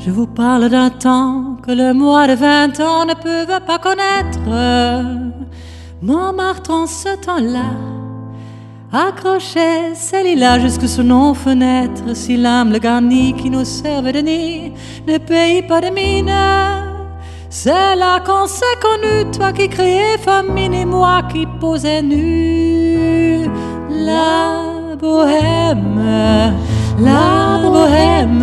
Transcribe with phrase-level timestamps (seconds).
[0.00, 4.38] Je vous parle d'un temps que le mois de vingt ans ne peut pas connaître.
[6.00, 7.72] Montmartre en ce temps-là
[8.92, 12.14] accrochait lilas jusque sous nos fenêtres.
[12.14, 14.72] Si l'âme le garni qui nous servait de nid
[15.06, 16.32] ne paye pas de mine.
[17.50, 23.50] C'est là qu'on s'est connu, toi qui créais famine et moi qui posais nu.
[23.90, 26.54] La bohème,
[27.00, 28.42] la bohème,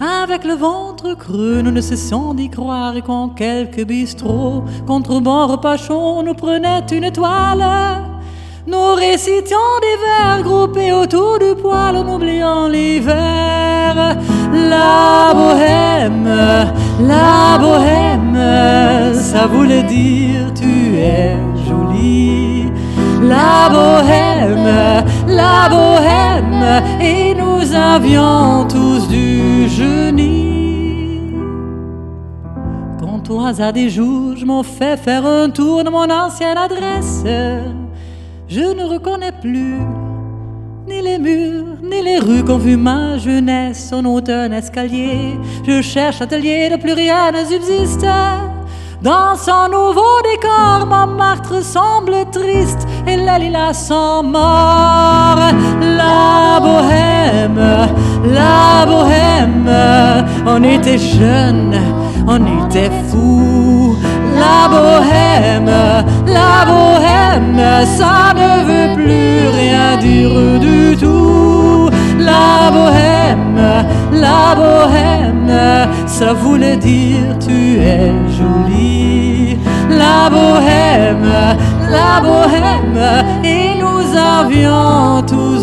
[0.00, 5.46] avec le ventre creux, nous ne cessons d'y croire et qu'en quelques bistrots, contre bon
[5.46, 7.64] repas chaud, nous prenait une étoile.
[8.66, 14.16] Nous récitions des vers groupés autour du poêle en oubliant l'hiver.
[14.52, 16.28] La bohème,
[17.00, 21.36] la bohème, ça voulait dire tu es
[21.68, 22.66] jolie.
[23.22, 29.29] La bohème, la bohème, et nous avions tous du
[33.50, 37.24] hasard des jours, je m'en faire un tour de mon ancienne adresse,
[38.48, 39.80] je ne reconnais plus
[40.86, 43.92] ni les murs, ni les rues qu'ont vu ma jeunesse.
[43.92, 48.06] En haut d'un escalier, je cherche atelier de plus rien ne subsiste.
[49.02, 55.50] Dans son nouveau décor, Montmartre semble triste et les lilas sont morts.
[55.80, 57.88] La bohème,
[58.32, 59.70] la bohème,
[60.46, 61.74] on était jeunes,
[62.26, 63.96] on était fous.
[64.38, 65.70] La bohème,
[66.26, 71.90] la bohème, ça ne veut plus rien dire du tout.
[72.18, 73.60] La bohème,
[74.12, 75.50] la bohème,
[76.06, 79.58] ça voulait dire tu es jolie.
[79.90, 81.30] La bohème,
[81.90, 85.59] la bohème, et nous avions tous.